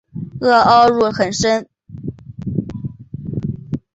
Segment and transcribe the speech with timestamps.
[0.39, 1.69] 萼凹入很深。